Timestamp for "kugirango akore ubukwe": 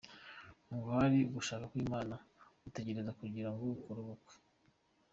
3.19-4.33